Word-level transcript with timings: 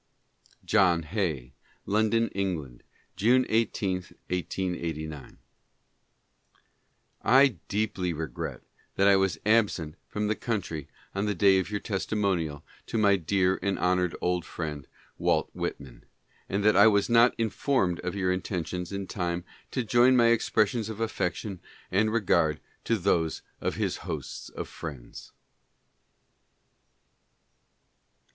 John 0.65 1.03
Hay: 1.03 1.53
London, 1.85 2.29
England, 2.29 2.81
June 3.15 3.45
iS, 3.47 3.67
18S9. 4.31 5.37
I 7.21 7.47
deeply 7.67 8.11
regret 8.11 8.63
that 8.95 9.07
I 9.07 9.15
was 9.15 9.37
absent 9.45 9.93
from 10.07 10.25
the 10.25 10.33
country 10.35 10.87
on 11.13 11.27
the 11.27 11.35
day 11.35 11.59
of 11.59 11.69
your 11.69 11.79
testimonial 11.81 12.63
to 12.87 12.97
my 12.97 13.15
dear 13.15 13.59
and 13.61 13.77
honored 13.77 14.15
old 14.21 14.43
friend, 14.43 14.87
Walt 15.19 15.51
Whitman, 15.53 16.05
and 16.49 16.63
that 16.63 16.75
I 16.75 16.87
was 16.87 17.07
not 17.07 17.35
informed 17.37 17.99
of 17.99 18.15
your 18.15 18.31
intentions 18.31 18.91
in 18.91 19.05
time 19.05 19.45
to 19.69 19.83
join 19.83 20.15
my 20.15 20.29
expressions 20.29 20.89
of 20.89 20.99
affection 20.99 21.59
and 21.91 22.11
regard 22.11 22.59
to 22.85 22.97
those 22.97 23.43
of 23.59 23.75
his 23.75 23.97
hosts 23.97 24.49
of 24.49 24.67
friends. 24.67 25.31